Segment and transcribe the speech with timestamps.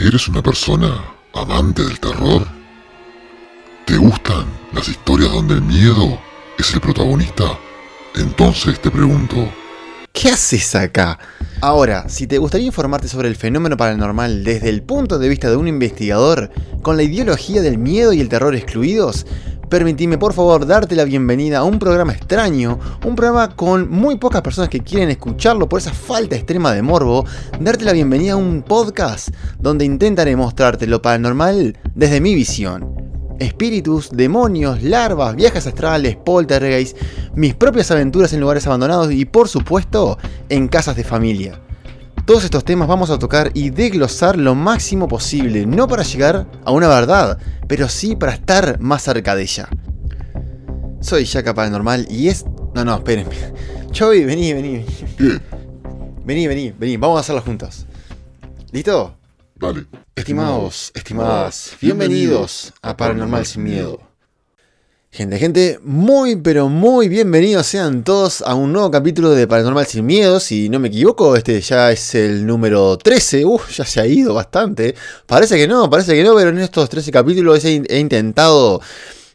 [0.00, 0.94] ¿Eres una persona
[1.34, 2.46] amante del terror?
[3.84, 6.18] ¿Te gustan las historias donde el miedo
[6.58, 7.58] es el protagonista?
[8.14, 9.52] Entonces te pregunto,
[10.10, 11.18] ¿Qué haces acá?
[11.60, 15.56] Ahora, si te gustaría informarte sobre el fenómeno paranormal desde el punto de vista de
[15.56, 19.26] un investigador, con la ideología del miedo y el terror excluidos,
[19.70, 24.42] permitime por favor darte la bienvenida a un programa extraño, un programa con muy pocas
[24.42, 27.24] personas que quieren escucharlo por esa falta extrema de morbo,
[27.60, 29.28] darte la bienvenida a un podcast
[29.60, 32.94] donde intentaré mostrarte lo paranormal desde mi visión.
[33.38, 36.98] Espíritus, demonios, larvas, viajes astrales, poltergeist,
[37.36, 40.18] mis propias aventuras en lugares abandonados y por supuesto
[40.48, 41.60] en casas de familia.
[42.30, 46.70] Todos estos temas vamos a tocar y desglosar lo máximo posible, no para llegar a
[46.70, 49.68] una verdad, pero sí para estar más cerca de ella.
[51.00, 52.44] Soy Yaka Paranormal y es...
[52.72, 53.34] No, no, espérenme.
[53.90, 54.86] Chovy, vení, vení.
[55.18, 55.40] ¿qué?
[56.24, 56.96] Vení, vení, vení.
[56.98, 57.84] Vamos a hacerlo juntos.
[58.70, 59.16] ¿Listo?
[59.56, 59.86] Dale.
[60.14, 64.09] Estimados, estimadas, bienvenidos a Paranormal Sin Miedo.
[65.12, 70.06] Gente, gente, muy pero muy bienvenidos sean todos a un nuevo capítulo de Paranormal Sin
[70.06, 70.38] Miedo.
[70.38, 73.44] Si no me equivoco, este ya es el número 13.
[73.44, 74.94] Uf, ya se ha ido bastante.
[75.26, 78.80] Parece que no, parece que no, pero en estos 13 capítulos he, he intentado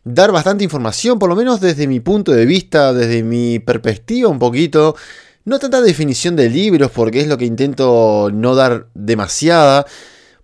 [0.05, 4.39] dar bastante información, por lo menos desde mi punto de vista, desde mi perspectiva un
[4.39, 4.95] poquito.
[5.43, 9.85] No tanta definición de libros, porque es lo que intento no dar demasiada.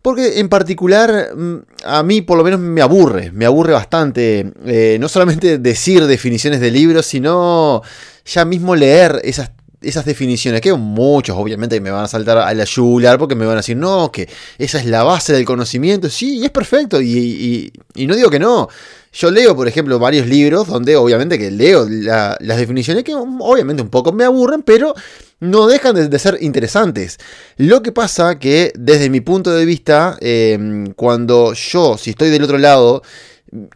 [0.01, 4.51] Porque en particular mm, a mí por lo menos me aburre, me aburre bastante.
[4.65, 7.81] eh, no solamente decir definiciones de libros, sino
[8.25, 10.61] ya mismo leer esas, esas definiciones.
[10.61, 13.77] Que muchos obviamente me van a saltar a la yugular porque me van a decir,
[13.77, 16.09] no, que esa es la base del conocimiento.
[16.09, 16.99] Sí, y es perfecto.
[16.99, 18.69] Y, y- no digo que no.
[19.13, 23.83] Yo leo, por ejemplo, varios libros donde obviamente que leo la- las definiciones que obviamente
[23.83, 24.95] un poco me aburren, pero
[25.41, 27.17] no dejan de, ser interesantes.
[27.57, 32.43] Lo que pasa que desde mi punto de vista, eh, cuando yo, si estoy del
[32.43, 33.01] otro lado,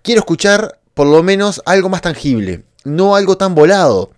[0.01, 4.11] quiero escuchar por lo menos algo más tangible, no algo tan volado.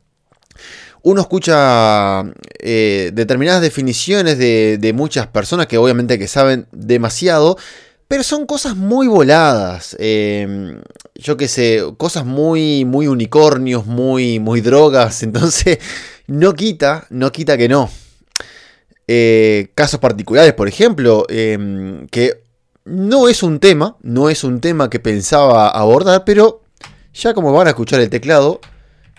[1.03, 2.23] Uno escucha
[2.59, 7.57] eh, determinadas definiciones de, muchas personas que obviamente que saben demasiado,
[8.09, 9.95] pero son cosas muy voladas.
[9.99, 10.75] eh,
[11.17, 15.23] yo qué sé, cosas muy, muy unicornios, muy, muy drogas.
[15.23, 15.79] Entonces,
[16.27, 17.89] no quita, no quita que no.
[19.07, 22.43] Eh, casos particulares, por ejemplo, eh, que
[22.85, 26.61] no es un tema, no es un tema que pensaba abordar, pero
[27.13, 28.59] ya como van a escuchar el teclado,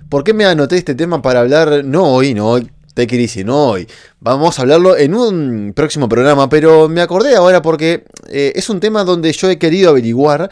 [0.09, 1.83] ¿Por qué me anoté este tema para hablar?
[1.85, 3.87] No hoy, no hoy, take it easy, no hoy.
[4.19, 8.79] Vamos a hablarlo en un próximo programa, pero me acordé ahora porque eh, es un
[8.79, 10.49] tema donde yo he querido averiguar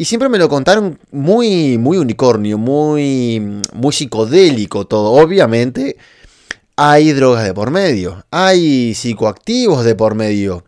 [0.00, 5.12] y siempre me lo contaron muy, muy unicornio, muy, muy psicodélico todo.
[5.12, 5.98] Obviamente
[6.74, 10.64] hay drogas de por medio, hay psicoactivos de por medio.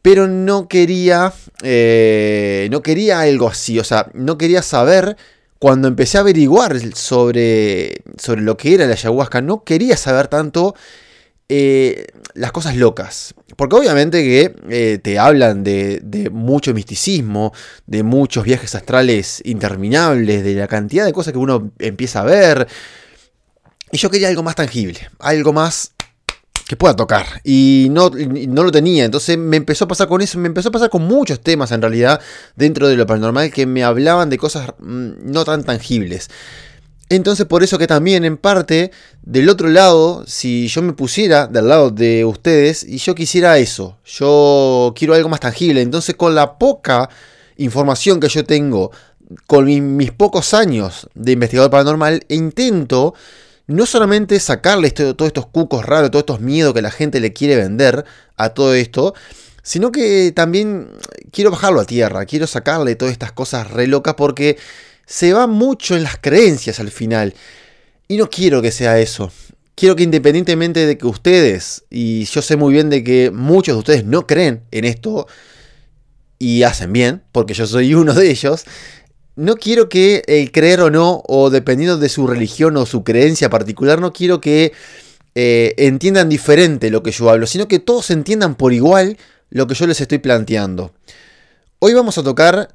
[0.00, 1.32] Pero no quería,
[1.64, 5.16] eh, no quería algo así, o sea, no quería saber,
[5.58, 10.76] cuando empecé a averiguar sobre, sobre lo que era la ayahuasca, no quería saber tanto
[11.48, 13.34] eh, las cosas locas.
[13.56, 17.52] Porque obviamente que eh, te hablan de, de mucho misticismo,
[17.86, 22.68] de muchos viajes astrales interminables, de la cantidad de cosas que uno empieza a ver.
[23.90, 25.92] Y yo quería algo más tangible, algo más
[26.68, 27.26] que pueda tocar.
[27.44, 29.06] Y no, no lo tenía.
[29.06, 30.38] Entonces me empezó a pasar con eso.
[30.38, 32.20] Me empezó a pasar con muchos temas en realidad
[32.56, 36.28] dentro de lo paranormal que me hablaban de cosas mm, no tan tangibles.
[37.10, 38.90] Entonces por eso que también en parte
[39.22, 43.96] del otro lado, si yo me pusiera del lado de ustedes y yo quisiera eso,
[44.04, 45.80] yo quiero algo más tangible.
[45.80, 47.08] Entonces con la poca
[47.56, 48.90] información que yo tengo,
[49.46, 53.14] con mi- mis pocos años de investigador paranormal, intento
[53.66, 57.32] no solamente sacarle esto- todos estos cucos raros, todos estos miedos que la gente le
[57.32, 58.04] quiere vender
[58.36, 59.14] a todo esto,
[59.62, 60.88] sino que también
[61.30, 64.56] quiero bajarlo a tierra, quiero sacarle todas estas cosas re locas porque
[65.08, 67.34] se va mucho en las creencias al final.
[68.08, 69.32] Y no quiero que sea eso.
[69.74, 73.78] Quiero que independientemente de que ustedes, y yo sé muy bien de que muchos de
[73.78, 75.26] ustedes no creen en esto,
[76.38, 78.64] y hacen bien, porque yo soy uno de ellos,
[79.34, 83.48] no quiero que el creer o no, o dependiendo de su religión o su creencia
[83.48, 84.72] particular, no quiero que
[85.34, 89.16] eh, entiendan diferente lo que yo hablo, sino que todos entiendan por igual
[89.48, 90.92] lo que yo les estoy planteando.
[91.78, 92.74] Hoy vamos a tocar,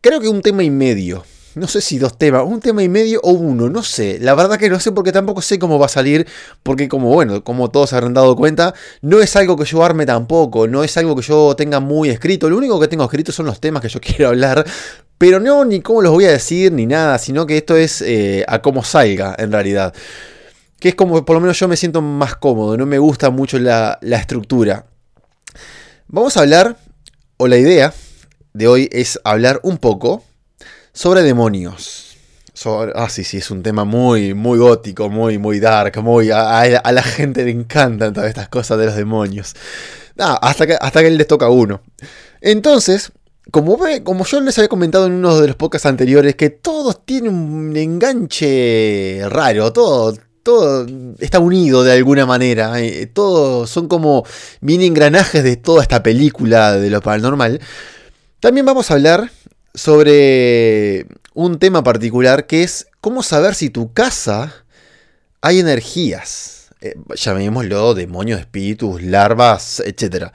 [0.00, 1.24] creo que un tema y medio.
[1.58, 4.18] No sé si dos temas, un tema y medio o uno, no sé.
[4.20, 6.26] La verdad que no sé porque tampoco sé cómo va a salir.
[6.62, 10.68] Porque como bueno, como todos habrán dado cuenta, no es algo que yo arme tampoco.
[10.68, 12.48] No es algo que yo tenga muy escrito.
[12.48, 14.64] Lo único que tengo escrito son los temas que yo quiero hablar.
[15.18, 17.18] Pero no ni cómo los voy a decir ni nada.
[17.18, 19.92] Sino que esto es eh, a cómo salga en realidad.
[20.78, 23.58] que es como por lo menos yo me siento más cómodo, no me gusta mucho
[23.58, 24.86] la, estructura.
[26.06, 26.76] Vamos a hablar,
[27.36, 27.92] o la idea
[28.54, 30.22] de hoy es hablar un poco
[30.98, 32.16] sobre demonios.
[32.96, 36.32] ah, sí, sí, es un tema muy, muy gótico, muy, muy dark, muy...
[36.32, 39.54] A, la gente le encantan todas estas cosas de los demonios.
[40.18, 41.82] Ah, hasta, que, hasta que les toca uno.
[42.40, 43.12] Entonces,
[43.52, 47.32] como, como yo les había comentado en uno de los podcasts anteriores, que todos tienen
[47.32, 50.84] un enganche raro, todo, todo
[51.20, 54.24] está unido de alguna manera, eh, todos son como
[54.62, 57.60] mini engranajes de toda esta película de lo paranormal.
[58.40, 59.30] También vamos a hablar
[59.74, 64.64] sobre un tema particular que es cómo saber si tu casa
[65.40, 70.32] hay energías, eh, llamémoslo demonios, espíritus, larvas, etc.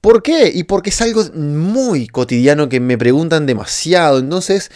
[0.00, 0.50] ¿Por qué?
[0.54, 4.18] Y porque es algo muy cotidiano que me preguntan demasiado.
[4.18, 4.70] Entonces,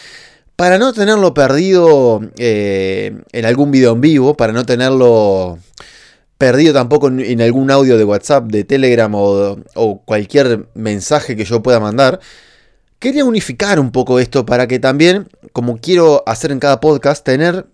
[0.56, 5.58] para no tenerlo perdido eh, en algún video en vivo, para no tenerlo
[6.37, 11.62] perdido tampoco en, algún audio de WhatsApp, de Telegram o, o, cualquier mensaje que yo
[11.62, 12.20] pueda mandar,
[13.00, 17.67] quería unificar un poco esto para que también, como quiero hacer en cada podcast, tener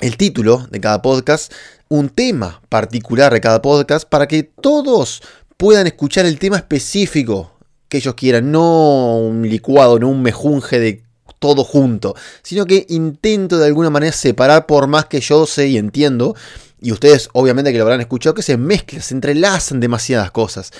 [0.00, 1.52] el título de cada podcast,
[1.88, 5.22] un tema particular de cada podcast, para que todos
[5.56, 11.02] puedan escuchar el tema específico que ellos quieran, no un licuado, no un mejunje de
[11.40, 15.76] todo junto, sino que intento de alguna manera separar por más que yo sé y
[15.76, 16.36] entiendo,
[16.80, 20.70] y ustedes obviamente que lo habrán escuchado, que se mezclan, se entrelazan demasiadas cosas.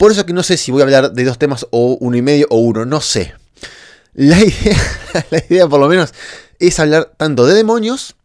[0.00, 2.22] Por eso que no sé si voy a hablar de dos temas o uno y
[2.22, 3.34] medio o uno, no sé.
[4.14, 4.78] La idea,
[5.30, 6.14] la idea por lo menos
[6.58, 8.16] es hablar tanto de demonios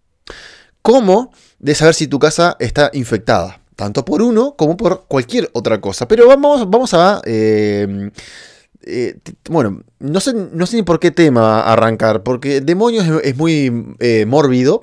[0.82, 5.82] como de saber si tu casa está infectada tanto por uno como por cualquier otra
[5.82, 6.08] cosa.
[6.08, 7.22] Pero vamos, vamos a...
[7.26, 8.10] Eh,
[8.88, 9.18] eh,
[9.50, 14.26] bueno, no sé, no sé ni por qué tema arrancar, porque demonios es, muy eh,
[14.26, 14.82] mórbido.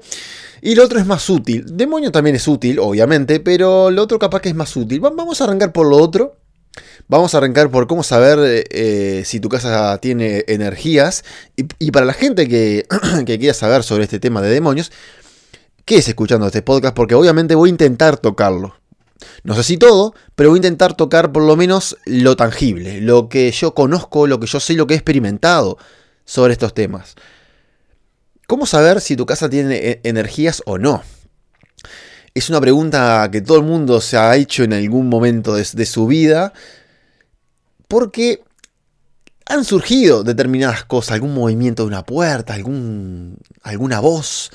[0.61, 1.65] Y lo otro es más útil.
[1.75, 5.01] Demonio también es útil, obviamente, pero lo otro capaz que es más útil.
[5.01, 6.42] Vamos a arrancar por lo otro.
[7.13, 8.67] Vamos a arrancar por cómo saber
[9.27, 11.25] si tu casa tiene energías.
[11.57, 12.87] Y, para la gente que,
[13.27, 14.91] que quiera saber sobre este tema de demonios,
[15.85, 16.97] ¿qué es escuchando este podcast?
[16.97, 18.77] Porque obviamente voy a intentar tocarlo.
[19.45, 23.29] No sé si todo, pero voy a intentar tocar por lo menos lo tangible, lo
[23.29, 25.77] que yo conozco, lo que yo sé, lo que he experimentado
[26.25, 27.15] sobre estos temas.
[28.47, 31.03] ¿Cómo saber si tu casa tiene e-, energías o no?
[32.33, 36.07] Es una pregunta que todo el mundo se ha hecho en algún momento de, su
[36.07, 36.55] vida,
[37.93, 38.43] porque
[39.45, 44.51] han surgido determinadas cosas, algún movimiento de una puerta, algún, alguna voz,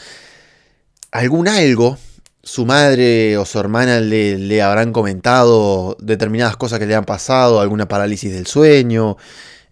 [1.12, 2.00] algún algo
[2.42, 7.88] su madre o su hermana le, habrán comentado determinadas cosas que le han pasado, alguna
[7.88, 9.18] parálisis del sueño,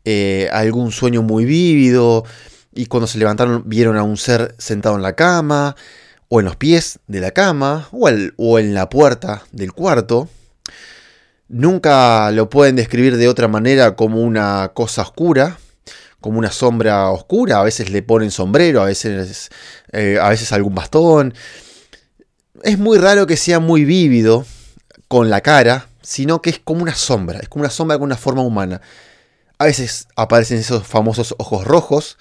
[0.03, 2.23] eh, algún sueño muy vívido,
[2.75, 5.75] y cuando se levantaron vieron a un ser sentado en la cama,
[6.29, 8.07] o en los pies de la cama, o,
[8.37, 10.29] o en la puerta del cuarto.
[11.47, 15.57] Nunca lo pueden describir de otra manera como una cosa oscura,
[16.19, 17.59] como una sombra oscura.
[17.59, 19.49] A veces le ponen sombrero, a veces,
[19.91, 21.33] eh, a veces algún bastón
[22.65, 24.45] es muy raro que sea muy vívido
[25.07, 28.17] con la cara, sino que es como una sombra, es como una sombra con una
[28.17, 28.81] forma humana.
[29.59, 32.17] A veces aparecen esos famosos ojos rojos,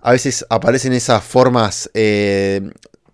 [0.00, 2.60] a veces aparecen esas formas eh,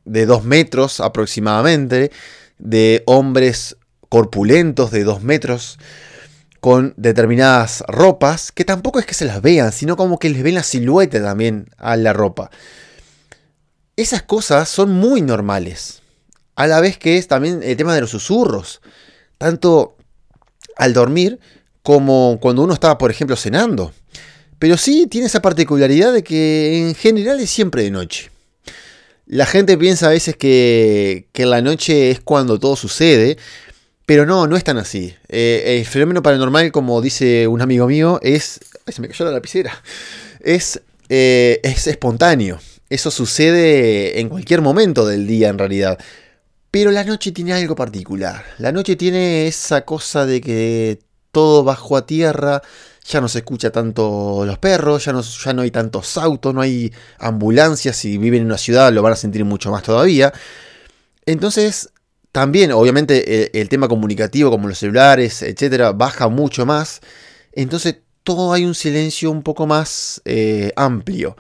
[0.07, 2.11] de dos metros aproximadamente,
[2.59, 3.77] de hombres
[4.11, 5.79] corpulentos de dos metros,
[6.61, 10.57] con determinadas ropas, que tampoco es que se las vean, sino como que les ven
[10.57, 12.51] la silueta también a la ropa.
[13.97, 16.03] Esas cosas son muy normales
[16.61, 18.83] a la vez que es también el tema de los susurros,
[19.39, 19.97] tanto
[20.77, 21.41] al dormir
[21.83, 23.95] como cuando uno está, por ejemplo, cenando.
[24.59, 28.31] Pero sí tiene esa particularidad de que en general es siempre de noche.
[29.25, 33.39] La gente piensa a veces que, que la noche es cuando todo sucede,
[34.11, 35.15] pero no, no es tan así.
[35.29, 38.59] Eh, el fenómeno paranormal, como dice un amigo mío, es...
[38.85, 39.73] Ay, se me cayó la lapicera.
[40.41, 42.59] Es, eh, es espontáneo.
[42.89, 45.97] Eso sucede en cualquier momento del día en realidad.
[46.73, 48.45] Pero la noche tiene algo particular.
[48.59, 50.99] La noche tiene esa cosa de que
[51.31, 52.63] todo bajo a tierra,
[53.07, 56.63] ya no se escucha tanto los perros, ya no, ya no hay tantos autos, no
[56.63, 60.33] hay ambulancias, si viven en una ciudad lo van a sentir mucho más todavía.
[61.27, 61.91] Entonces,
[62.33, 67.01] también, obviamente, el, tema comunicativo, como los celulares, etcétera, baja mucho más.
[67.53, 71.37] Entonces, todo hay un silencio un poco más eh, amplio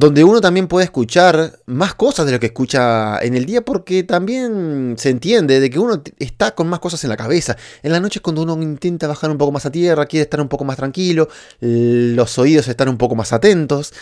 [0.00, 4.02] donde uno también puede escuchar más cosas de lo que escucha en el día porque
[4.02, 7.56] también se entiende de que uno está con más cosas en la cabeza.
[7.82, 10.40] En la noche es cuando uno intenta bajar un poco más a tierra, quiere estar
[10.40, 11.28] un poco más tranquilo,
[11.60, 13.92] los oídos están un poco más atentos.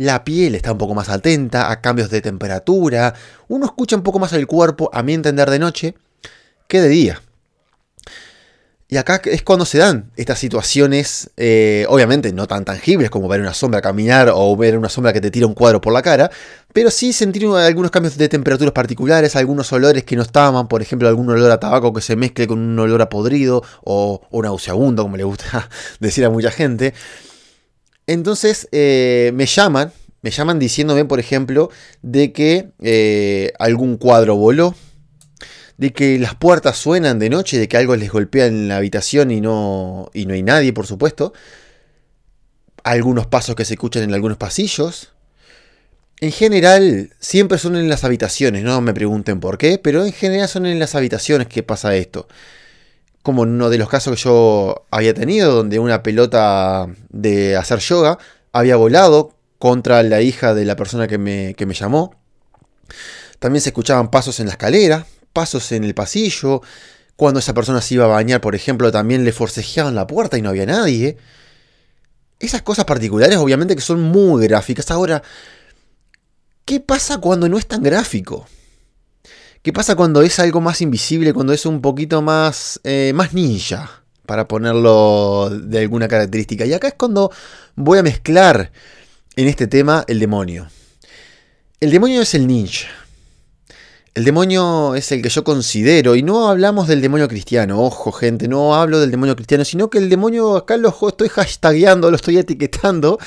[0.00, 3.14] La piel está un poco más atenta a cambios de temperatura,
[3.48, 5.94] uno escucha un poco más el cuerpo, a mi entender, de noche
[6.68, 7.22] que de día.
[8.88, 13.42] Y acá es cuando se dan estas situaciones, eh, obviamente no tan tangibles como ver
[13.42, 16.30] una sombra caminar o ver una sombra que te tira un cuadro por la cara,
[16.72, 21.08] pero sí sentir algunos cambios de temperaturas particulares, algunos olores que no estaban, por ejemplo,
[21.08, 25.02] algún olor a tabaco que se mezcle con un olor a podrido o, o nauseabundo,
[25.02, 25.68] como le gusta
[26.00, 26.94] decir a mucha gente.
[28.10, 31.70] Entonces eh, me llaman, me llaman diciéndome, por ejemplo,
[32.02, 34.74] de que eh, algún cuadro voló
[35.76, 39.30] de que las puertas suenan de noche, de que algo les golpea en la habitación
[39.30, 41.32] y no, y no hay nadie, por supuesto.
[42.82, 45.12] Algunos pasos que se escuchan en algunos pasillos.
[46.20, 50.48] En general, siempre son en las habitaciones, no me pregunten por qué, pero en general
[50.48, 52.26] son en las habitaciones que pasa esto.
[53.22, 58.18] Como uno de los casos que yo había tenido, donde una pelota de hacer yoga
[58.52, 62.16] había volado contra la hija de la persona que me, que me llamó.
[63.38, 66.62] También se escuchaban pasos en la escalera, pasos en el pasillo.
[67.16, 70.42] Cuando esa persona se iba a bañar, por ejemplo, también le forcejeaban la puerta y
[70.42, 71.18] no había nadie.
[72.38, 74.90] Esas cosas particulares, obviamente, que son muy gráficas.
[74.90, 75.22] Ahora,
[76.64, 78.46] ¿qué pasa cuando no es tan gráfico?
[79.62, 84.02] ¿Qué pasa cuando es algo más invisible, cuando es un poquito más, eh, más ninja?
[84.24, 86.64] Para ponerlo de alguna característica.
[86.64, 87.30] Y acá es cuando
[87.76, 88.72] voy a mezclar
[89.36, 90.68] en este tema el demonio.
[91.78, 92.88] El demonio es el ninja.
[94.12, 98.48] El demonio es el que yo considero, y no hablamos del demonio cristiano, ojo gente,
[98.48, 102.36] no hablo del demonio cristiano, sino que el demonio acá lo estoy hashtagueando, lo estoy
[102.36, 103.20] etiquetando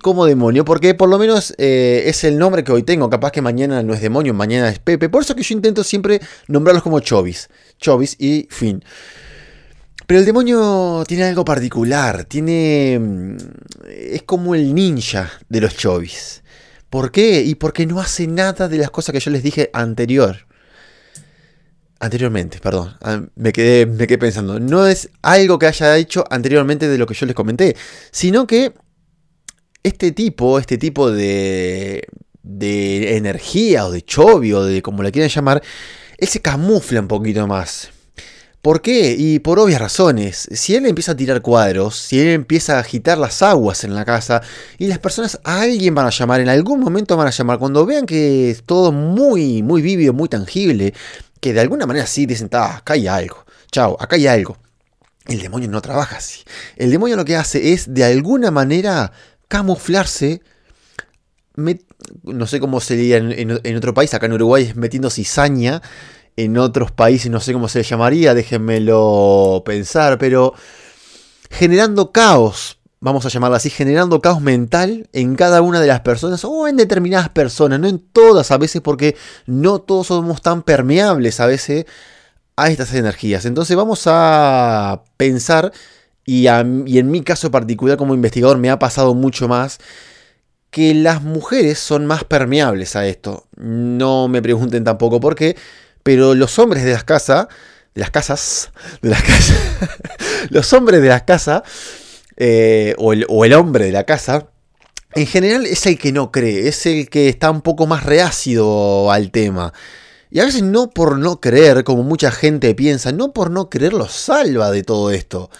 [0.00, 3.42] como demonio, porque por lo menos eh, es el nombre que hoy tengo, capaz que
[3.42, 7.00] mañana no es demonio, mañana es Pepe, por eso que yo intento siempre nombrarlos como
[7.00, 7.48] Chovis,
[7.80, 8.84] Chovis y fin.
[10.06, 12.98] Pero el demonio tiene algo particular, tiene...
[12.98, 13.36] Mm,
[13.88, 16.42] es como el ninja de los Chovis.
[16.90, 17.42] ¿Por qué?
[17.42, 20.46] Y porque no hace nada de las cosas que yo les dije anterior.
[22.00, 22.96] Anteriormente, perdón.
[23.02, 24.60] Ah, me quedé, me quedé pensando.
[24.60, 27.76] No es algo que haya hecho anteriormente de lo que yo les comenté.
[28.10, 28.72] Sino que
[29.82, 32.06] este tipo, este tipo de,
[32.42, 35.62] de energía o de chovio, de como le quieran llamar,
[36.16, 37.90] él se camufla un poquito más.
[38.62, 39.14] ¿Por qué?
[39.16, 40.48] Y por obvias razones.
[40.52, 44.04] Si él empieza a tirar cuadros, si él empieza a agitar las aguas en la
[44.04, 44.42] casa,
[44.78, 47.86] y las personas a alguien van a llamar, en algún momento van a llamar, cuando
[47.86, 50.92] vean que es todo muy, muy vívido, muy tangible,
[51.40, 54.58] que de alguna manera sí dicen, ah, acá hay algo, chao, acá hay algo.
[55.26, 56.42] El demonio no trabaja así.
[56.76, 59.12] El demonio lo que hace es, de alguna manera,
[59.46, 60.42] camuflarse.
[62.24, 65.80] no sé cómo sería en, en otro país, acá en Uruguay metiendo cizaña
[66.38, 70.54] en otros países, no sé cómo se llamaría, déjenmelo pensar, pero
[71.50, 76.44] generando caos, vamos a llamarlo así, generando caos mental en cada una de las personas
[76.44, 79.16] o en determinadas personas, no en todas a veces porque
[79.46, 81.86] no todos somos tan permeables a veces
[82.54, 83.44] a estas energías.
[83.44, 85.72] Entonces vamos a pensar,
[86.24, 89.80] y, y en mi caso particular como investigador me ha pasado mucho más,
[90.70, 93.48] que las mujeres son más permeables a esto.
[93.56, 95.56] No me pregunten tampoco por qué,
[96.08, 97.48] pero los hombres de las casas,
[97.94, 98.72] de las casas,
[99.02, 99.58] de las casas,
[100.48, 101.64] los hombres de las casas,
[102.38, 104.48] eh, o, el, hombre de la casa,
[105.12, 109.12] en general es el que no cree, es el que está un poco más reácido
[109.12, 109.74] al tema.
[110.30, 113.92] Y a veces no por no creer, como mucha gente piensa, no por no creer
[113.92, 115.50] lo salva de todo esto.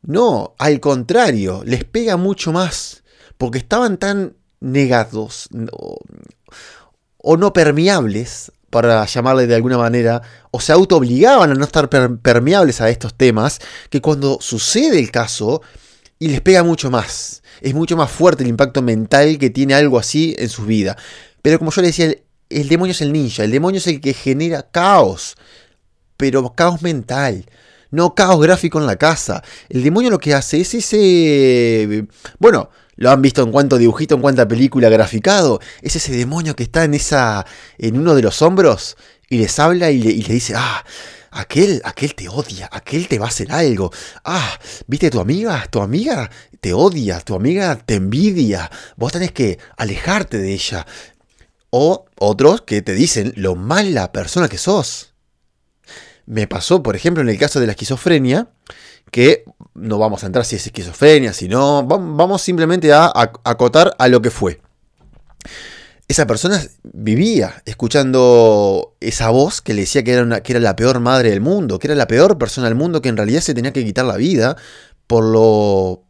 [0.00, 3.02] No, al contrario, les pega mucho más.
[3.36, 5.50] Porque estaban tan negados
[7.18, 12.80] o no permeables para llamarle de alguna manera, o se auto-obligaban a no estar permeables
[12.80, 13.58] a estos temas,
[13.90, 15.60] que cuando sucede el caso,
[16.18, 17.42] y les pega mucho más.
[17.60, 20.96] Es mucho más fuerte el impacto mental que tiene algo así en su vida.
[21.42, 22.14] Pero como yo le decía,
[22.48, 25.36] el, demonio es el ninja, el demonio es el que genera caos,
[26.16, 27.44] pero caos mental.
[27.90, 29.44] No caos gráfico en la casa.
[29.68, 32.06] El demonio lo que hace es ese...
[32.38, 35.60] Bueno, lo han visto en cuanto dibujito, en cuanto película graficado.
[35.80, 37.46] Es ese demonio que está en esa.
[37.78, 38.96] en uno de los hombros.
[39.28, 40.54] Y les habla y le, dice.
[40.56, 40.84] Ah.
[41.34, 43.90] Aquel, aquel te odia, aquel te va a hacer algo.
[44.22, 46.28] Ah, viste tu amiga, tu amiga
[46.62, 48.70] te odia, tu amiga te envidia.
[48.96, 50.86] Vos tenés que alejarte de ella.
[51.70, 55.14] O otros que te dicen lo mala persona que sos.
[56.24, 58.48] Me pasó, por ejemplo, en el caso de la esquizofrenia,
[59.10, 59.44] que
[59.74, 63.12] no vamos a entrar si es esquizofrenia, si no, vamos simplemente a,
[63.44, 64.60] acotar a lo que fue.
[66.08, 71.00] Esa persona vivía escuchando esa voz que le decía que era, que era la peor
[71.00, 73.72] madre del mundo, que era la peor persona del mundo, que en realidad se tenía
[73.72, 74.56] que quitar la vida
[75.06, 76.04] por lo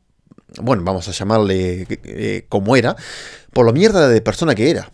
[0.60, 2.96] bueno, vamos a llamarle eh, como era,
[3.52, 4.90] por lo mierda de persona que era.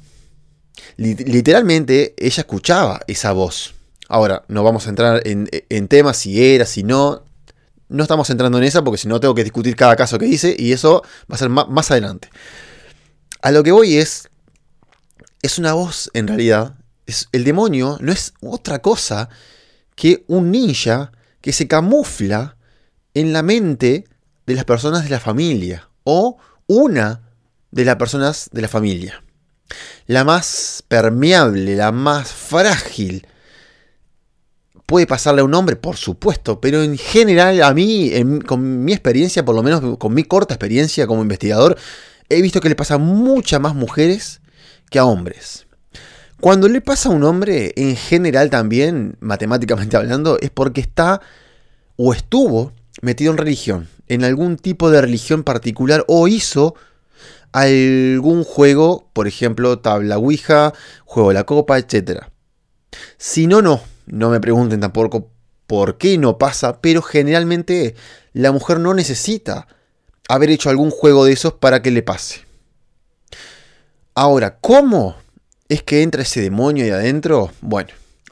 [0.97, 3.75] Literalmente ella escuchaba esa voz.
[4.09, 7.25] Ahora, no vamos a entrar en, en temas si era, si no.
[7.89, 10.55] No estamos entrando en esa porque si no tengo que discutir cada caso que hice
[10.59, 12.29] y eso va a ser más, adelante.
[13.41, 14.29] A lo que voy es,
[15.43, 16.75] es una voz en realidad.
[17.07, 19.29] Es, el demonio no es otra cosa
[19.95, 22.57] que un ninja que se camufla
[23.15, 24.05] en la mente
[24.47, 27.23] de las personas de la familia o una
[27.71, 29.23] de las personas de la familia.
[30.07, 33.27] La más permeable, la más frágil,
[34.89, 38.11] puede pasarle a un hombre, por supuesto, pero en general a mí,
[38.47, 41.77] con mi experiencia, por lo menos con mi corta experiencia como investigador,
[42.31, 44.41] he visto que le pasa a muchas más mujeres
[44.89, 45.67] que a hombres.
[46.41, 51.21] Cuando le pasa a un hombre, en general también, matemáticamente hablando, es porque está
[51.97, 56.77] o estuvo metido en religión, en algún tipo de religión particular, o hizo
[57.53, 60.73] algún juego, por ejemplo, tabla Ouija,
[61.05, 62.23] juego de la copa, etc.
[63.19, 65.31] Si no, no, no me pregunten tampoco
[65.67, 67.95] por qué no pasa, pero generalmente
[68.33, 69.69] la mujer no necesita
[70.29, 72.41] haber hecho algún juego de esos para que le pase.
[74.15, 75.17] Ahora, ¿cómo
[75.69, 77.53] es que entra ese demonio ahí adentro?
[77.61, 77.91] Bueno,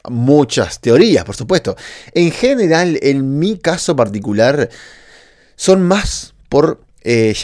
[0.09, 1.75] muchas teorías, por supuesto.
[2.13, 4.69] En general, en mi caso particular,
[5.55, 7.35] son más por, eh,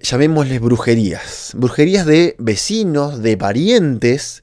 [0.00, 1.52] llamémosles brujerías.
[1.54, 4.42] Brujerías de vecinos, de parientes,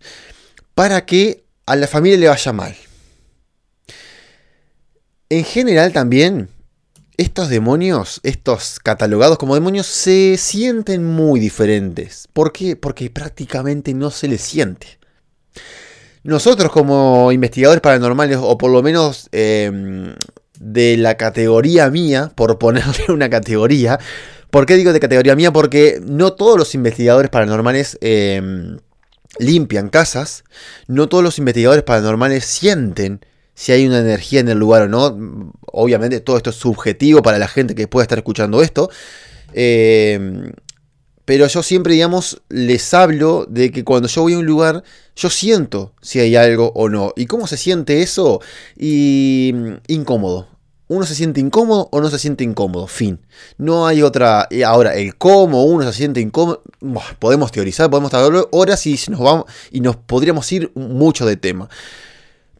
[0.75, 2.75] para que a la familia le vaya mal.
[5.31, 6.49] En general también,
[7.15, 12.27] estos demonios, estos catalogados como demonios, se sienten muy diferentes.
[12.33, 12.75] ¿Por qué?
[12.75, 14.99] Porque prácticamente no se les siente.
[16.23, 20.15] Nosotros como investigadores paranormales, o por lo menos em,
[20.59, 23.99] de la categoría mía, por ponerle una categoría,
[24.49, 25.53] ¿por qué digo de categoría mía?
[25.53, 28.79] Porque no todos los investigadores paranormales em,
[29.39, 30.43] limpian casas,
[30.87, 33.21] no todos los investigadores paranormales sienten
[33.53, 35.53] si hay una energía en el lugar o no.
[35.67, 38.89] Obviamente todo esto es subjetivo para la gente que pueda estar escuchando esto.
[39.53, 40.51] Em,
[41.25, 44.83] pero yo siempre, digamos, les hablo de que cuando yo voy a un lugar,
[45.15, 47.13] yo siento si hay algo o no.
[47.15, 48.41] ¿Y cómo se siente eso?
[48.77, 50.47] Y mm, incómodo.
[50.87, 52.85] Uno se siente incómodo o no se siente incómodo.
[52.85, 53.19] Fin.
[53.57, 54.49] No hay otra.
[54.65, 56.63] Ahora, el cómo uno se siente incómodo.
[57.17, 59.45] Podemos teorizar, podemos estar horas y nos vamos.
[59.71, 61.69] Y nos podríamos ir mucho de tema.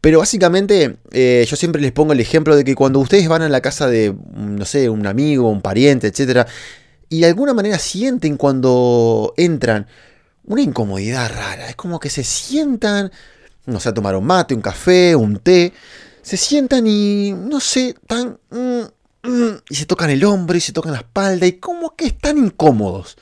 [0.02, 3.48] Pero básicamente eh, yo siempre les pongo el ejemplo de que cuando ustedes van a
[3.48, 6.46] la casa de, no sé, un amigo, un pariente, etc.,
[7.08, 9.86] y de alguna manera sienten cuando entran
[10.44, 11.68] una incomodidad rara.
[11.68, 13.12] Es como que se sientan,
[13.66, 15.72] no sé, a tomar un mate, un café, un té.
[16.22, 18.40] Se sientan y, no sé, tan...
[18.50, 18.80] Mm,
[19.22, 22.38] mm, y se tocan el hombro y se tocan la espalda y como que están
[22.38, 23.18] incómodos.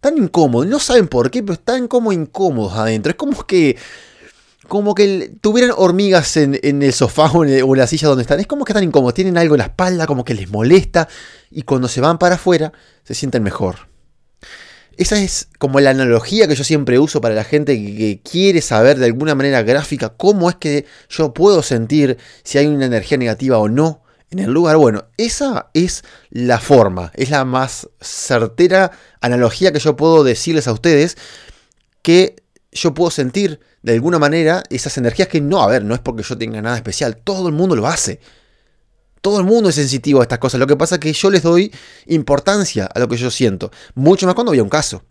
[0.00, 0.68] Tan incómodos.
[0.68, 3.10] No saben por qué, pero están como incómodos adentro.
[3.10, 3.76] Es como que...
[4.72, 8.40] Como que tuvieran hormigas en, el sofá o en, la silla donde están.
[8.40, 9.12] Es como que están incómodos.
[9.12, 11.08] Tienen algo en la espalda, como que les molesta.
[11.50, 12.72] Y cuando se van para afuera,
[13.04, 13.90] se sienten mejor.
[14.96, 18.98] Esa es como la analogía que yo siempre uso para la gente que, quiere saber
[18.98, 23.58] de alguna manera gráfica cómo es que yo puedo sentir si hay una energía negativa
[23.58, 24.78] o no en el lugar.
[24.78, 30.72] Bueno, esa es la forma, es la más certera analogía que yo puedo decirles a
[30.72, 31.18] ustedes
[32.00, 32.36] que
[32.72, 36.22] yo puedo sentir de alguna manera esas energías que no, a ver, no es porque
[36.22, 38.20] yo tenga nada especial, todo el mundo lo hace.
[39.20, 40.58] Todo el mundo es sensitivo a estas cosas.
[40.58, 41.72] Lo que pasa es que yo les doy
[42.06, 43.70] importancia a lo que yo siento.
[43.94, 45.04] Mucho más cuando había un caso.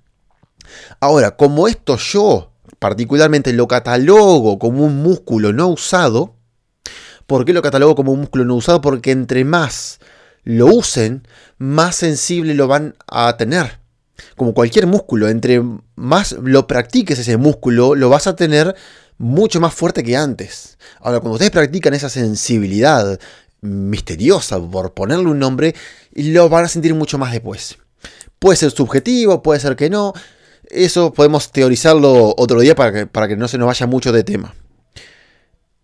[0.99, 6.35] Ahora, como esto yo particularmente lo catalogo como un músculo no usado,
[7.25, 8.81] ¿por qué lo catalogo como un músculo no usado?
[8.81, 9.99] Porque entre más
[10.43, 13.80] lo usen, más sensible lo van a tener.
[14.35, 15.61] Como cualquier músculo, entre
[15.95, 18.75] más lo practiques ese músculo, lo vas a tener
[19.17, 20.77] mucho más fuerte que antes.
[20.99, 23.19] Ahora, cuando ustedes practican esa sensibilidad,
[23.61, 25.75] misteriosa, por ponerle un nombre,
[26.13, 27.77] lo van a sentir mucho más después.
[28.39, 30.13] Puede ser subjetivo, puede ser que no.
[30.63, 34.23] Eso podemos teorizarlo otro día para que, para que no se nos vaya mucho de
[34.23, 34.55] tema.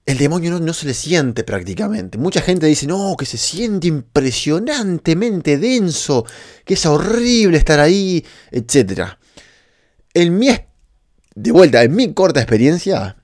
[0.07, 2.17] El demonio no, se le siente prácticamente.
[2.17, 6.25] Mucha gente dice, no, que se siente impresionantemente denso,
[6.63, 9.01] que es horrible estar ahí, etc.
[10.13, 10.47] En mi,
[11.35, 13.17] de vuelta, en mi corta experiencia,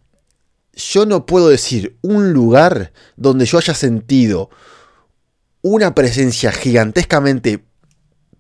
[0.73, 4.49] yo no puedo decir un lugar donde yo haya sentido
[5.61, 7.63] una presencia gigantescamente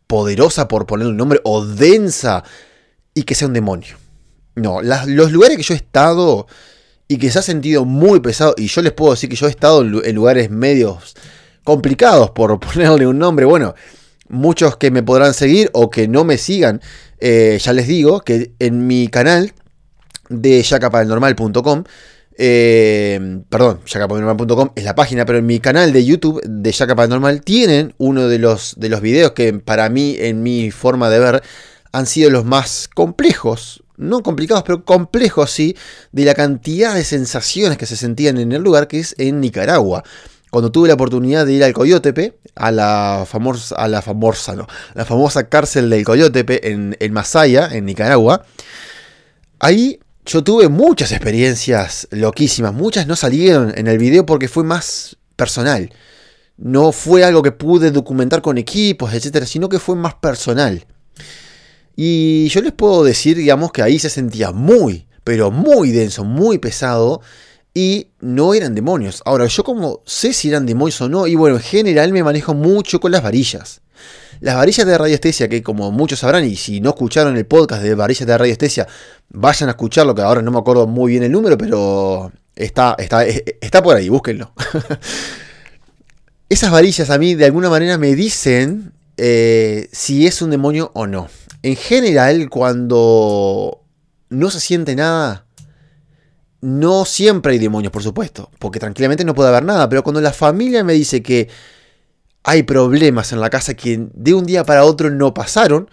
[0.05, 2.43] poderosa, por poner un nombre, o densa,
[3.13, 3.95] y que sea un demonio.
[4.55, 6.45] No, los lugares que yo he estado
[7.07, 9.49] y que se ha sentido muy pesado, y yo les puedo decir que yo he
[9.49, 11.15] estado en lugares medios
[11.63, 13.75] complicados, por ponerle un nombre, bueno,
[14.29, 16.81] muchos que me podrán seguir o que no me sigan,
[17.19, 19.53] eh, ya les digo que en mi canal
[20.29, 21.83] de yacapadelnormal.com,
[22.37, 27.93] eh, perdón, yacapadelnormal.com es la página, pero en mi canal de YouTube de Yacapadelnormal tienen
[27.97, 31.43] uno de los, de los videos que para mí, en mi forma de ver,
[31.91, 35.75] han sido los más complejos, no complicados, pero complejos, sí,
[36.11, 40.03] de la cantidad de sensaciones que se sentían en el lugar, que es en Nicaragua
[40.53, 44.67] cuando tuve la oportunidad de ir al Coyotepe, a la famosa, a la famosa, no,
[44.93, 48.45] la famosa cárcel del Coyotepe en, Masaya, en Nicaragua,
[49.57, 55.17] ahí yo tuve muchas experiencias loquísimas, muchas no salieron en el video porque fue más
[55.35, 55.91] personal.
[56.55, 60.85] No fue algo que pude documentar con equipos, etcétera, sino que fue más personal.
[61.95, 66.57] Y yo les puedo decir, digamos, que ahí se sentía muy, pero muy denso, muy
[66.57, 67.21] pesado
[67.73, 69.21] y no eran demonios.
[69.25, 72.53] Ahora, yo como sé si eran demonios o no, y bueno, en general me manejo
[72.53, 73.81] mucho con las varillas.
[74.41, 77.95] Las varillas de radiestesia, que como muchos sabrán, y si no escucharon el podcast de
[77.95, 78.87] varillas de radiestesia,
[79.29, 83.25] vayan a escucharlo, que ahora no me acuerdo muy bien el número, pero está, está,
[83.25, 84.51] está por ahí, búsquenlo.
[86.49, 91.07] Esas varillas a mí de alguna manera me dicen eh, si es un demonio o
[91.07, 91.29] no.
[91.63, 93.81] En general, cuando
[94.29, 95.45] no se siente nada,
[96.59, 100.33] no siempre hay demonios, por supuesto, porque tranquilamente no puede haber nada, pero cuando la
[100.33, 101.49] familia me dice que
[102.43, 105.89] hay problemas en la casa que de un día para otro no pasaron,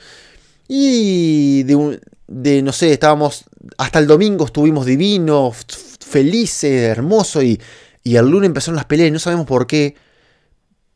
[0.66, 3.44] y de, de no sé, estábamos,
[3.78, 5.66] hasta el domingo estuvimos divinos,
[6.00, 7.60] felices, hermosos, y,
[8.02, 9.94] y el lunes empezaron las peleas y no sabemos por qué,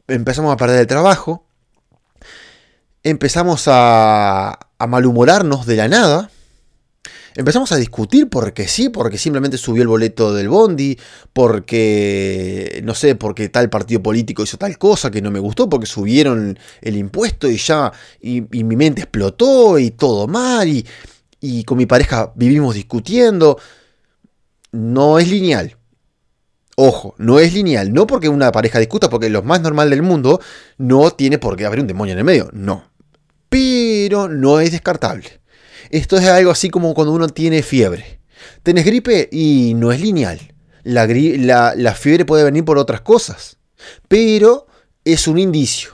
[0.08, 1.43] empezamos a perder el trabajo,
[3.04, 6.30] empezamos a, a malhumorarnos de la nada,
[7.36, 10.96] Empezamos a discutir porque sí, porque simplemente subió el boleto del bondi,
[11.32, 15.86] porque, no sé, porque tal partido político hizo tal cosa que no me gustó, porque
[15.86, 20.86] subieron el impuesto y ya, y, mi mente explotó y todo mal, y,
[21.40, 23.58] y con mi pareja vivimos discutiendo.
[24.70, 25.76] No es lineal.
[26.76, 27.92] Ojo, no es lineal.
[27.92, 30.40] No porque una pareja discuta, porque lo más normal del mundo
[30.78, 32.50] no tiene por qué haber un demonio en el medio.
[32.52, 32.93] No.
[34.14, 35.40] No es descartable.
[35.90, 38.20] Esto es algo así como cuando uno tiene fiebre.
[38.62, 40.54] Tenés gripe y no es lineal.
[40.82, 41.06] La,
[41.76, 43.58] la, fiebre puede venir por otras cosas.
[44.08, 44.66] Pero
[45.04, 45.92] es un indicio.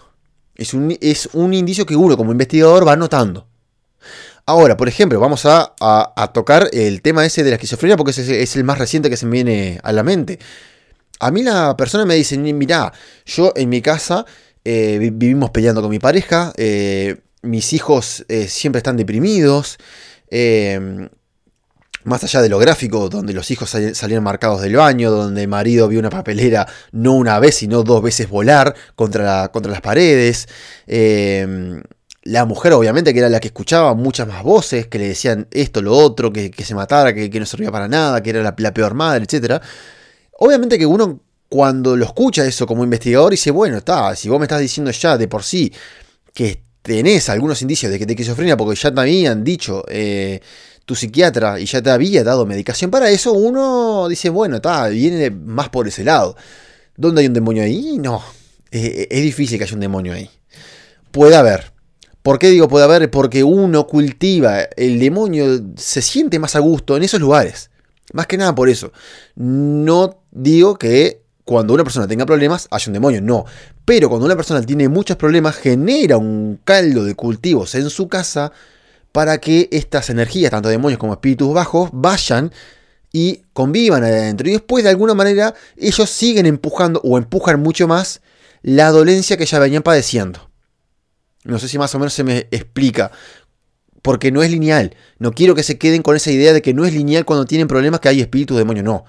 [0.55, 3.47] Es un, es un, indicio que uno como investigador va notando.
[4.47, 5.75] Ahora, por ejemplo, vamos a,
[6.35, 9.33] tocar el tema ese de la esquizofrenia porque es, el más reciente que se me
[9.33, 10.39] viene a la mente.
[11.21, 12.93] A mí la persona me dice, mira,
[13.27, 14.25] yo en mi casa
[14.65, 19.79] eh, vivimos peleando con mi pareja, eh, mis hijos eh, siempre están deprimidos.
[20.31, 21.09] Em,
[22.05, 25.87] más allá de lo gráfico, donde los hijos salían marcados del baño, donde el marido
[25.89, 30.49] vio una papelera no una vez, sino dos veces volar contra, contra las paredes.
[30.87, 31.83] Em,
[32.23, 35.83] la mujer, obviamente, que era la que escuchaba muchas más voces, que le decían esto,
[35.83, 38.95] lo otro, que, se matara, que, no servía para nada, que era la, la peor
[38.95, 39.63] madre, etc.
[40.39, 44.45] Obviamente que uno, cuando lo escucha eso como investigador, dice, bueno, está, si vos me
[44.45, 45.73] estás diciendo ya de por sí
[46.33, 50.41] que tenés algunos indicios de que te esquizofrenia porque ya te habían dicho eh,
[50.85, 55.31] tu psiquiatra y ya te había dado medicación para eso, uno dice, bueno, está, viene
[55.31, 56.37] más por ese lado.
[56.97, 57.99] ¿Dónde hay un demonio ahí?
[57.99, 58.23] No,
[58.71, 60.29] es difícil que haya un demonio ahí.
[61.11, 61.73] Puede haber.
[62.23, 63.11] ¿Por qué digo puede haber?
[63.11, 67.71] Porque uno cultiva el demonio, se siente más a gusto en esos lugares.
[68.13, 68.93] Más que nada por eso.
[69.37, 73.45] No digo que cuando una persona tenga problemas haya un demonio, no.
[73.85, 78.53] Pero cuando una persona tiene muchos problemas, genera un caldo de cultivos en su casa
[79.13, 82.53] para que estas energías, tanto demonios como espíritus bajos, vayan
[83.13, 84.49] y convivan adentro.
[84.49, 88.21] Y después, de alguna manera, ellos siguen empujando o empujan mucho más
[88.63, 90.51] la dolencia que ya venían padeciendo.
[91.45, 93.11] No sé si más o menos se me explica.
[94.03, 94.95] Porque no es lineal.
[95.19, 97.69] No quiero que se queden con esa idea de que no es lineal cuando tienen
[97.69, 98.85] problemas que hay espíritus demonios.
[98.85, 99.05] No.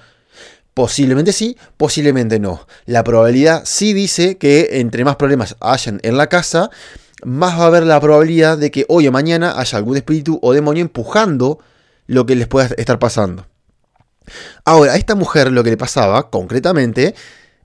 [0.73, 2.65] Posiblemente sí, posiblemente no.
[2.86, 6.69] La probabilidad sí dice que entre más problemas hayan en la casa,
[7.23, 10.53] más va a haber la probabilidad de que hoy o mañana haya algún espíritu o
[10.53, 11.60] demonio empujando
[12.07, 13.45] lo que les pueda estar pasando.
[14.63, 17.15] Ahora, a esta mujer lo que le pasaba concretamente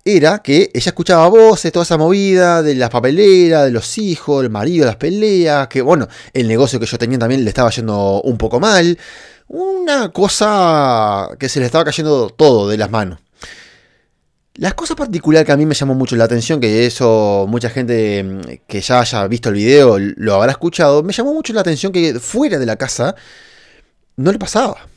[0.04, 4.50] era que ella escuchaba voces, toda esa movida de las papeleras, de los hijos, el
[4.50, 8.38] marido, las peleas, que bueno, el negocio que yo tenía también le estaba yendo un
[8.38, 8.96] poco mal
[9.48, 13.20] una cosa que se le estaba cayendo todo de las manos.
[14.54, 18.24] La cosa particular que a mí me llamó mucho la atención, que eso mucha gente
[18.24, 21.92] mm, que ya haya visto el video lo habrá escuchado, me llamó mucho la atención
[21.92, 23.14] que fuera de la casa
[24.16, 24.88] no le pasaba.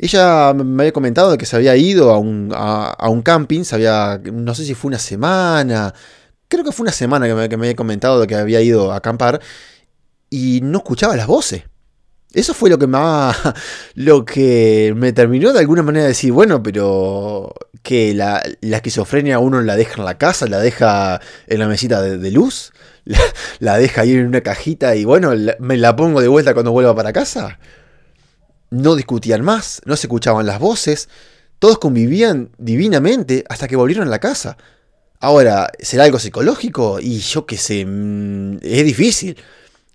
[0.00, 4.54] Ella me había comentado de que se había ido a un, camping, se había, no
[4.54, 5.92] sé si fue una semana,
[6.48, 8.92] creo que fue una semana que me, que me había comentado de que había ido
[8.92, 9.40] a acampar
[10.30, 11.64] y no escuchaba las voces.
[12.34, 13.36] Eso fue lo que más.
[13.94, 19.60] lo que me terminó de alguna manera de decir, bueno, pero que la, esquizofrenia uno
[19.60, 22.72] la deja en la casa, la deja en la mesita de, luz,
[23.58, 26.94] la, deja ahí en una cajita y bueno, me la pongo de vuelta cuando vuelva
[26.94, 27.58] para casa.
[28.70, 31.08] No discutían más, no se escuchaban las voces,
[31.58, 34.56] todos convivían divinamente hasta que volvieron a la casa.
[35.20, 36.98] Ahora, ¿será algo psicológico?
[36.98, 39.36] Y yo qué sé, mm, es difícil.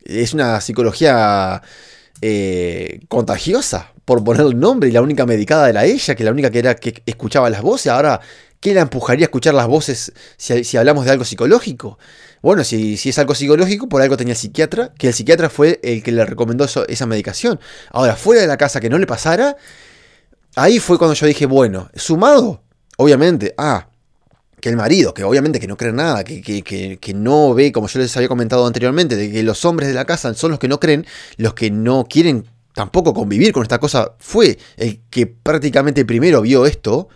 [0.06, 1.62] Es una psicología
[2.22, 6.50] eh, contagiosa, por poner el nombre, y la única medicada era ella, que la única
[6.50, 7.92] que era que escuchaba las voces.
[7.92, 8.22] Ahora,
[8.60, 12.00] ¿qué la empujaría a escuchar las voces si, hablamos de algo psicológico?
[12.42, 15.80] Bueno, si, si, es algo psicológico, por algo tenía el psiquiatra, que el psiquiatra fue
[15.84, 17.60] el que le recomendó esa medicación.
[17.92, 19.58] Ahora, fuera de la casa que no le pasara,
[20.56, 22.64] ahí fue cuando yo dije, bueno, sumado,
[22.98, 23.90] obviamente, a
[24.60, 28.00] que el marido, que obviamente que no cree nada, que, que, no ve, como yo
[28.00, 30.80] les había comentado anteriormente, de que los hombres de la casa son los que no
[30.80, 31.06] creen,
[31.38, 36.66] los que no quieren tampoco convivir con esta cosa, fue el que prácticamente primero vio
[36.66, 37.08] esto.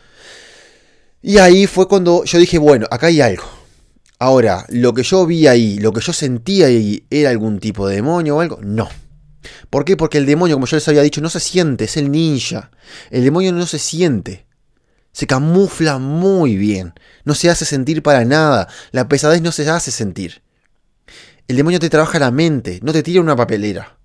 [1.22, 3.44] Y ahí fue cuando yo dije, bueno, acá hay algo.
[4.20, 7.96] Ahora, lo que yo vi ahí, lo que yo sentía ahí, ¿era algún tipo de
[7.96, 8.60] demonio o algo?
[8.62, 8.88] No.
[9.70, 9.98] ¿Por qué?
[9.98, 12.70] Porque el demonio, como yo les había dicho, no se siente, es el ninja.
[13.10, 14.46] El demonio no se siente.
[15.12, 16.94] Se camufla muy bien.
[17.26, 18.68] No se hace sentir para nada.
[18.92, 20.42] La pesadez no se hace sentir.
[21.48, 23.98] El demonio te trabaja la mente, no te tira una papelera.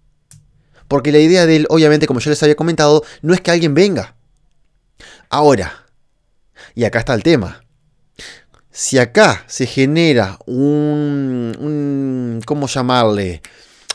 [0.88, 3.74] Porque la idea de él, obviamente, como yo les había comentado, no es que alguien
[3.74, 4.16] venga.
[5.28, 5.86] Ahora,
[6.74, 7.64] y acá está el tema.
[8.70, 13.42] Si acá se genera un, un ¿cómo llamarle?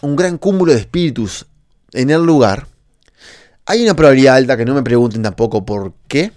[0.02, 1.46] Un gran cúmulo de espíritus
[1.94, 2.68] en el lugar,
[3.66, 6.32] hay una probabilidad alta que no me pregunten tampoco por qué,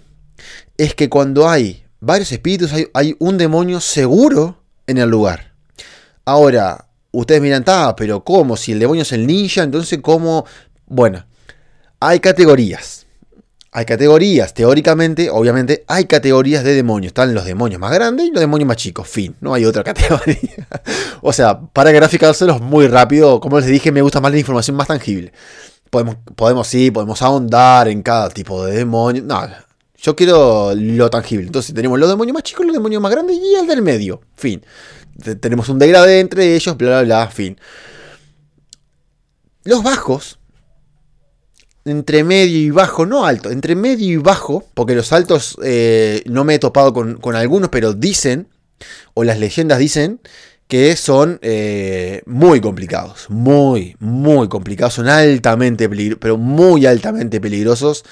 [0.77, 5.53] es que cuando hay varios espíritus hay, un demonio seguro en el lugar.
[6.25, 8.57] Ahora, ustedes miran, ah, pero ¿cómo?
[8.57, 10.45] Si el demonio es el ninja, entonces ¿cómo?
[10.85, 11.25] Bueno,
[11.99, 13.05] hay categorías.
[13.71, 17.09] Hay categorías, teóricamente, obviamente, hay categorías de demonios.
[17.09, 19.05] Están los demonios más grandes y los demonios más chicos.
[19.05, 20.67] Fin, no hay otra categoría.
[21.21, 24.87] o sea, para graficárselos muy rápido, como les dije, me gusta más la información más
[24.87, 25.33] tangible.
[25.89, 29.23] Podemos, podemos sí, podemos ahondar en cada tipo de demonio.
[29.23, 29.45] No,
[30.05, 31.47] yo quiero lo tangible.
[31.47, 34.21] Entonces tenemos los demonios más chicos, los demonios más grandes y el del medio.
[34.35, 34.63] Fin.
[35.39, 37.57] tenemos un degradé entre ellos, bla, bla, bla, fin.
[39.63, 40.37] Los bajos,
[41.85, 46.43] entre medio y bajo, no alto, entre medio y bajo, porque los altos eh, no
[46.43, 48.47] me he topado con, algunos, pero dicen,
[49.15, 50.19] o las leyendas dicen,
[50.67, 58.03] que son eh, muy complicados, muy, muy complicados, son altamente peligrosos, pero muy altamente peligrosos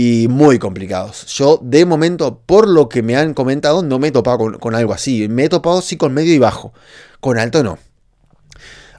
[0.00, 1.26] y muy complicados.
[1.26, 4.92] Yo, de momento, por lo que me han comentado, no me he topado con, algo
[4.92, 5.26] así.
[5.26, 6.72] Me he topado sí con medio y bajo.
[7.18, 7.80] Con alto no.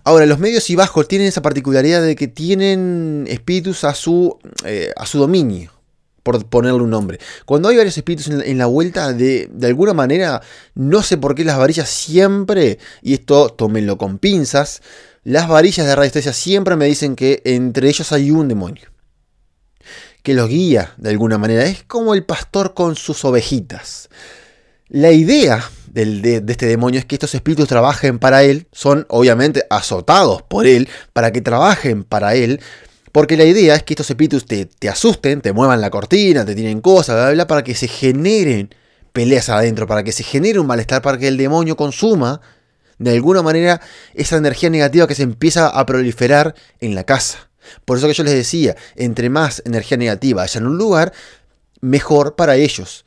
[0.04, 4.92] Ahora, los medios y bajos tienen esa particularidad de que tienen espíritus a su, eh,
[4.98, 5.72] a su dominio,
[6.22, 7.18] por ponerle un nombre.
[7.46, 10.42] Cuando hay varios espíritus en, la vuelta, de, de, alguna manera,
[10.76, 14.82] no sé por qué las varillas siempre, y esto tómenlo con pinzas,
[15.24, 18.90] las varillas de radiestesia siempre me dicen que entre ellos hay un demonio
[20.24, 21.66] que los guía de alguna manera.
[21.66, 24.10] Es como el pastor con sus ovejitas.
[24.90, 30.42] La idea de, este demonio es que estos espíritus trabajen para él, son obviamente azotados
[30.42, 32.60] por él, para que trabajen para él,
[33.12, 36.56] porque la idea es que estos espíritus te, te asusten, te muevan la cortina, te
[36.56, 38.74] tienen cosas, bla, bla, bla, para que se generen
[39.14, 42.42] peleas adentro, para que se genere un malestar, para que el demonio consuma
[43.00, 43.82] de alguna manera
[44.14, 47.49] esa energía negativa que se empieza a proliferar en la casa.
[47.86, 51.14] Por eso que yo les decía, entre más energía negativa haya en un lugar,
[51.82, 53.06] mejor para ellos.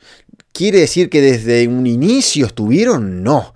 [0.51, 3.23] ¿Quiere decir que desde un inicio estuvieron?
[3.23, 3.53] No.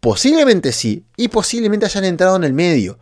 [0.00, 2.98] Posiblemente sí, y posiblemente hayan entrado en el medio.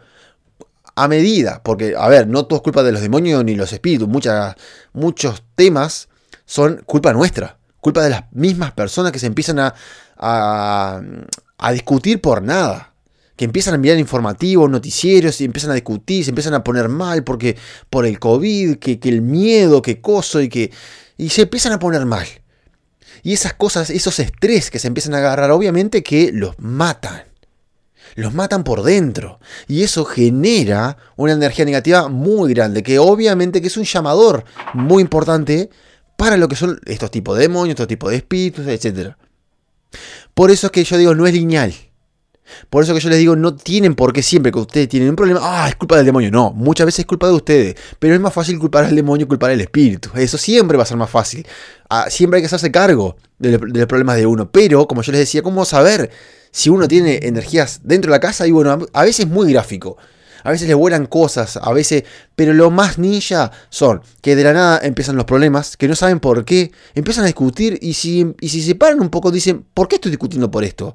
[0.97, 4.09] A medida, porque, a ver, no todo es culpa de los demonios ni los espíritus,
[4.93, 6.09] muchos temas
[6.47, 9.75] son culpa nuestra, culpa de las mismas personas que se empiezan a,
[10.17, 12.94] a discutir por nada
[13.37, 17.25] que empiezan a enviar informativos, noticieros, y empiezan a discutir, se empiezan a poner mal
[17.25, 17.57] porque
[17.91, 20.71] por el COVID, que, el miedo, que coso, y que.
[21.17, 22.27] Y se empiezan a poner mal.
[23.23, 27.25] Y esas cosas, esos estrés que se empiezan a agarrar, obviamente que los matan.
[28.17, 29.41] Los matan por dentro.
[29.67, 34.45] Y eso genera una energía negativa muy grande, que obviamente que es un llamador
[34.75, 35.71] muy importante
[36.17, 39.15] para lo que son estos tipos de demonios, estos tipos de espíritus, etc.
[40.35, 41.75] Por eso es que yo digo, no es lineal.
[42.71, 45.17] Por eso que yo les digo, no tienen por qué siempre que ustedes tienen un
[45.17, 46.31] problema, ah, es culpa del demonio.
[46.31, 47.77] No, muchas veces es culpa de ustedes.
[47.99, 50.11] Pero es más fácil culpar al demonio que culpar al espíritu.
[50.15, 51.47] Eso siempre va a ser más fácil.
[51.89, 54.51] Ah, siempre hay que hacerse cargo de, los problemas de uno.
[54.51, 56.11] Pero, como yo les decía, ¿cómo saber
[56.51, 58.47] si uno tiene energías dentro de la casa?
[58.47, 59.97] Y bueno, a veces es muy gráfico.
[60.43, 62.05] A veces le vuelan cosas, a veces...
[62.37, 66.21] Pero lo más ninja son que de la nada empiezan los problemas, que no saben
[66.21, 69.89] por qué, empiezan a discutir y si, y si se paran un poco dicen, ¿por
[69.89, 70.95] qué estoy discutiendo por esto?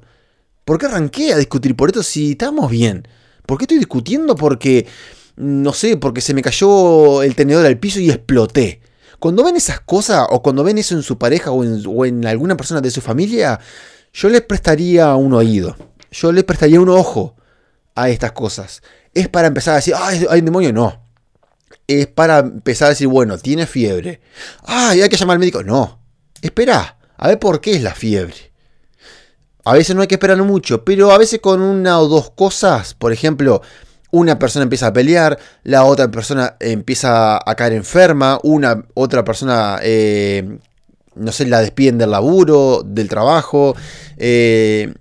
[0.64, 3.06] ¿Por qué arranqué a discutir por esto si estamos bien?
[3.46, 4.36] ¿Por qué estoy discutiendo?
[4.36, 4.86] Porque,
[5.36, 8.80] no sé, porque se me cayó el tenedor al piso y exploté.
[9.18, 12.80] Cuando ven esas cosas, o cuando ven eso en su pareja o en, alguna persona
[12.80, 13.60] de su familia,
[14.12, 15.76] yo les prestaría un oído.
[16.10, 17.36] Yo les prestaría un ojo
[17.94, 18.82] a estas cosas.
[19.12, 20.72] ¿Es para empezar a decir, ay, hay un demonio?
[20.72, 21.04] No.
[21.86, 24.20] Es para empezar a decir, bueno, tiene fiebre.
[24.62, 25.62] Ay, hay que llamar al médico.
[25.62, 26.00] No.
[26.40, 28.49] Espera, a ver por qué es la fiebre.
[29.64, 32.94] A veces no hay que esperar mucho, pero a veces con una o dos cosas,
[32.94, 33.62] por ejemplo,
[34.10, 39.78] una persona empieza a pelear, la otra persona empieza a caer enferma, una otra persona,
[39.82, 40.58] eh,
[41.14, 43.76] no sé, la despiden del laburo, del trabajo.
[44.16, 44.92] Eh,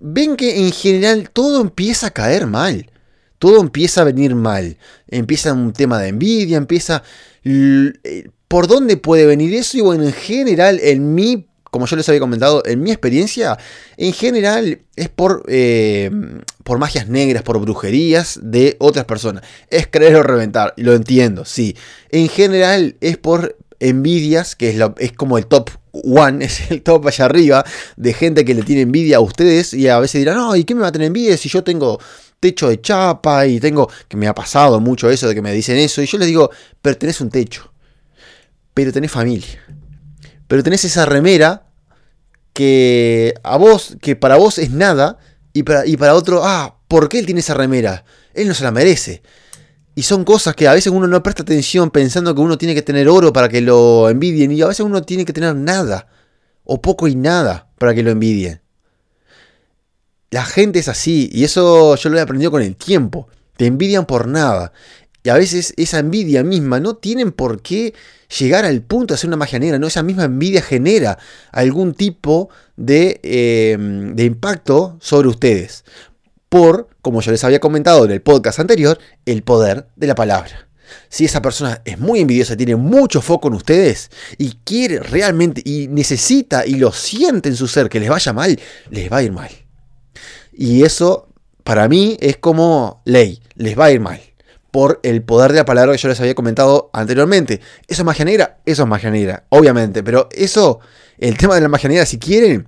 [0.00, 2.90] ven que en general todo empieza a caer mal.
[3.38, 4.78] Todo empieza a venir mal.
[5.08, 7.02] Empieza un tema de envidia, empieza...
[7.44, 9.76] Eh, ¿Por dónde puede venir eso?
[9.76, 13.58] Y bueno, en general, en mi como yo les había comentado, en mi experiencia,
[13.96, 16.08] en general es por, eh,
[16.62, 19.42] por magias negras, por brujerías de otras personas.
[19.70, 21.76] Es creer o reventar, lo entiendo, sí.
[22.10, 27.08] En general es por envidias, que es, es como el top one, es el top
[27.08, 27.64] allá arriba,
[27.96, 30.76] de gente que le tiene envidia a ustedes y a veces dirán, no, ¿y qué
[30.76, 31.98] me va a tener envidia si yo tengo
[32.38, 35.76] techo de chapa y tengo, que me ha pasado mucho eso de que me dicen
[35.78, 37.72] eso, y yo les digo, pero tenés un techo,
[38.72, 39.58] pero tenés familia
[40.54, 41.66] pero tenés esa remera
[42.52, 45.18] que a vos, que para vos es nada,
[45.52, 48.04] y para, y para otro, ah, ¿por qué él tiene esa remera?
[48.34, 49.24] Él no se la merece.
[49.96, 52.82] Y son cosas que a veces uno no presta atención pensando que uno tiene que
[52.82, 56.06] tener oro para que lo envidien, y a veces uno tiene que tener nada,
[56.62, 58.62] o poco y nada, para que lo envidien.
[60.30, 63.26] La gente es así, y eso yo lo he aprendido con el tiempo.
[63.56, 64.72] Te envidian por nada.
[65.24, 67.94] Y a veces esa envidia misma no tienen por qué
[68.38, 69.86] llegar al punto de hacer una magia negra, ¿no?
[69.86, 71.18] Esa misma envidia genera
[71.50, 75.86] algún tipo de, eh, de impacto sobre ustedes.
[76.50, 80.68] Por, como yo les había comentado en el podcast anterior, el poder de la palabra.
[81.08, 85.88] Si esa persona es muy envidiosa, tiene mucho foco en ustedes y quiere realmente y
[85.88, 88.60] necesita y lo siente en su ser que les vaya mal,
[88.90, 89.50] les va a ir mal.
[90.52, 91.28] Y eso
[91.62, 94.20] para mí es como ley, les va a ir mal
[94.74, 97.60] por el poder de la palabra que yo les había comentado anteriormente.
[97.86, 98.58] ¿Eso es magia negra?
[98.66, 100.02] Eso es magia negra, obviamente.
[100.02, 100.80] Pero eso,
[101.16, 102.66] el tema de la magia negra, si quieren,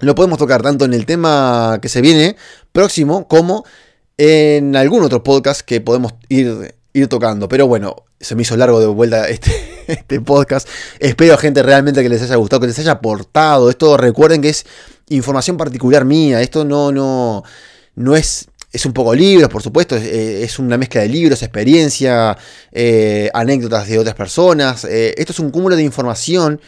[0.00, 2.34] lo podemos tocar tanto en el tema que se viene
[2.72, 3.64] próximo como
[4.18, 7.48] en algún otro podcast que podemos ir, ir tocando.
[7.48, 9.52] Pero bueno, se me hizo largo de vuelta este,
[9.86, 10.68] este podcast.
[10.98, 13.70] Espero, gente, realmente que les haya gustado, que les haya aportado.
[13.70, 14.66] Esto recuerden que es
[15.10, 16.42] información particular mía.
[16.42, 17.44] Esto no, no,
[17.94, 22.36] no es es un poco libros, por supuesto, es, eh, una mezcla de libros, experiencia,
[22.70, 24.84] eh, anécdotas de otras personas.
[24.84, 26.60] Eh, esto es un cúmulo de información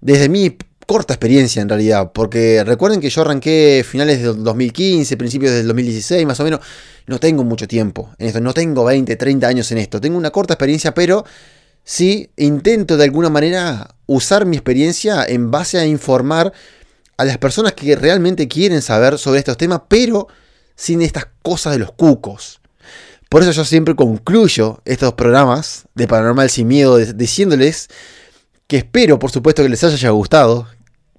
[0.00, 5.52] desde mi corta experiencia en realidad, porque recuerden que yo arranqué finales del 2015, principios
[5.52, 6.60] del 2016 más o menos,
[7.06, 10.30] no tengo mucho tiempo en esto, no tengo 20, 30 años en esto, tengo una
[10.30, 11.24] corta experiencia, pero
[11.84, 16.52] sí intento de alguna manera usar mi experiencia en base a informar
[17.16, 20.26] a las personas que realmente quieren saber sobre estos temas, pero
[20.74, 22.60] sin estas cosas de los cucos.
[23.28, 27.88] Por eso yo siempre concluyo estos programas de Paranormal Sin Miedo diciéndoles
[28.66, 30.68] que espero, por supuesto, que les haya gustado,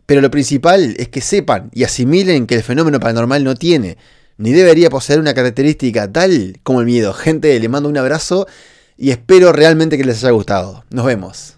[0.06, 3.98] pero lo principal es que sepan y asimilen que el fenómeno paranormal no tiene
[4.38, 7.14] ni debería poseer una característica tal como el miedo.
[7.14, 8.48] Gente, le mando un abrazo
[8.98, 10.84] y espero realmente que les haya gustado.
[10.90, 11.56] Nos vemos.